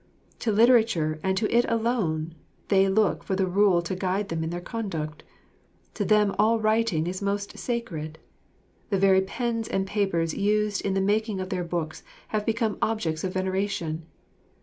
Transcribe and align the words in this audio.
To 0.39 0.51
literature 0.51 1.19
and 1.21 1.37
to 1.37 1.47
it 1.55 1.63
alone 1.69 2.33
they 2.69 2.89
look 2.89 3.23
for 3.23 3.35
the 3.35 3.45
rule 3.45 3.83
to 3.83 3.93
guide 3.95 4.29
them 4.29 4.43
in 4.43 4.49
their 4.49 4.59
conduct. 4.59 5.21
To 5.93 6.03
them 6.03 6.33
all 6.39 6.59
writing 6.59 7.05
is 7.05 7.21
most 7.21 7.55
sacred. 7.59 8.17
The 8.89 8.97
very 8.97 9.21
pens 9.21 9.67
and 9.67 9.85
papers 9.85 10.33
used 10.33 10.81
in 10.83 10.95
the 10.95 11.01
making 11.01 11.39
of 11.39 11.49
their 11.49 11.63
books 11.63 12.01
have 12.29 12.47
become 12.47 12.79
objects 12.81 13.23
of 13.23 13.33
veneration. 13.33 14.07